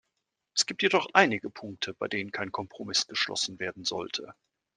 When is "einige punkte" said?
1.13-1.93